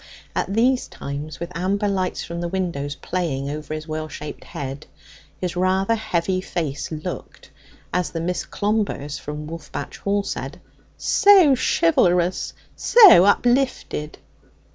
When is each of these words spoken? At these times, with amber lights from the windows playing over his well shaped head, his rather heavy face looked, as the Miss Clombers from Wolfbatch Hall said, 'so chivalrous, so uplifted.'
At 0.35 0.51
these 0.51 0.87
times, 0.87 1.39
with 1.39 1.51
amber 1.55 1.87
lights 1.87 2.23
from 2.23 2.41
the 2.41 2.47
windows 2.47 2.95
playing 2.95 3.51
over 3.51 3.71
his 3.71 3.87
well 3.87 4.07
shaped 4.07 4.43
head, 4.45 4.87
his 5.39 5.55
rather 5.55 5.93
heavy 5.93 6.41
face 6.41 6.89
looked, 6.89 7.51
as 7.93 8.09
the 8.09 8.19
Miss 8.19 8.43
Clombers 8.43 9.19
from 9.19 9.45
Wolfbatch 9.45 9.97
Hall 9.97 10.23
said, 10.23 10.59
'so 10.97 11.53
chivalrous, 11.55 12.53
so 12.75 13.25
uplifted.' 13.25 14.17